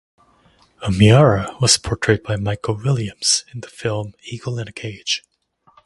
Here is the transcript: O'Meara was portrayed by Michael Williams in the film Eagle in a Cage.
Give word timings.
O'Meara 0.81 1.55
was 1.61 1.77
portrayed 1.77 2.23
by 2.23 2.35
Michael 2.35 2.75
Williams 2.75 3.45
in 3.53 3.59
the 3.61 3.67
film 3.67 4.15
Eagle 4.23 4.57
in 4.57 4.67
a 4.67 4.71
Cage. 4.71 5.21